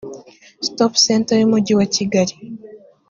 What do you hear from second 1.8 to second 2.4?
kigali